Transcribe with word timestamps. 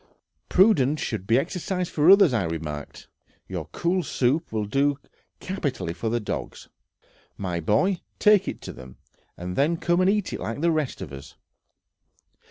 "Prudence 0.49 0.99
should 0.99 1.27
be 1.27 1.37
exercised 1.37 1.91
for 1.91 2.09
others," 2.09 2.33
I 2.33 2.45
remarked; 2.45 3.07
"your 3.47 3.65
cool 3.67 4.01
soup 4.01 4.51
will 4.51 4.65
do 4.65 4.97
capitally 5.39 5.93
for 5.93 6.09
the 6.09 6.19
dogs, 6.19 6.69
my 7.37 7.59
boy; 7.59 8.01
take 8.17 8.47
it 8.47 8.61
to 8.61 8.73
them, 8.73 8.97
and 9.37 9.55
then 9.55 9.77
come 9.77 10.01
and 10.01 10.09
eat 10.09 10.33
like 10.39 10.61
the 10.61 10.71
rest 10.71 11.01
of 11.03 11.13
us...." 11.13 11.35